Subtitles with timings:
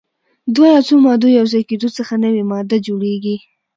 [0.45, 3.35] د دوه یا څو مادو یو ځای کیدو څخه نوې ماده جوړیږي.